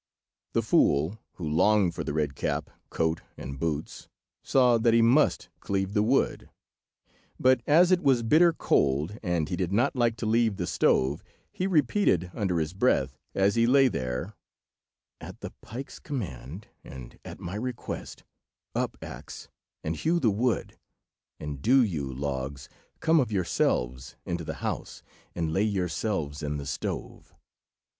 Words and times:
The 0.53 0.63
fool, 0.63 1.19
who 1.33 1.47
longed 1.47 1.93
for 1.93 2.03
the 2.03 2.15
red 2.15 2.33
cap, 2.33 2.71
coat, 2.89 3.21
and 3.37 3.59
boots, 3.59 4.07
saw 4.41 4.79
that 4.79 4.95
he 4.95 5.01
must 5.03 5.49
cleave 5.59 5.93
the 5.93 6.01
wood; 6.01 6.49
but 7.39 7.61
as 7.67 7.91
it 7.91 8.01
was 8.01 8.23
bitter 8.23 8.51
cold, 8.51 9.19
and 9.21 9.47
he 9.47 9.55
did 9.55 9.71
not 9.71 9.95
like 9.95 10.15
to 10.17 10.25
leave 10.25 10.55
the 10.55 10.65
stove, 10.65 11.23
he 11.51 11.67
repeated, 11.67 12.31
under 12.33 12.57
his 12.57 12.73
breath, 12.73 13.15
as 13.35 13.53
he 13.53 13.67
lay 13.67 13.87
there: 13.87 14.33
"At 15.19 15.41
the 15.41 15.53
pike's 15.61 15.99
command, 15.99 16.65
and 16.83 17.19
at 17.23 17.39
my 17.39 17.53
request, 17.53 18.23
up, 18.73 18.97
axe, 19.03 19.49
and 19.83 19.95
hew 19.95 20.17
wood; 20.17 20.79
and 21.39 21.61
do 21.61 21.83
you, 21.83 22.11
logs, 22.11 22.69
come 23.01 23.19
of 23.19 23.31
yourselves 23.31 24.15
into 24.25 24.43
the 24.43 24.55
house 24.65 25.03
and 25.35 25.53
lay 25.53 25.61
yourselves 25.61 26.41
in 26.41 26.57
the 26.57 26.65
stove." 26.65 27.35